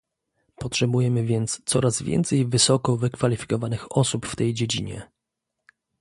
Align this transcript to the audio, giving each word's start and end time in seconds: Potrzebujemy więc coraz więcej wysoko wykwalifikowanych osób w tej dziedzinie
Potrzebujemy 0.55 1.23
więc 1.23 1.61
coraz 1.65 2.01
więcej 2.01 2.45
wysoko 2.47 2.97
wykwalifikowanych 2.97 3.91
osób 3.97 4.25
w 4.25 4.35
tej 4.35 4.53
dziedzinie 4.53 5.09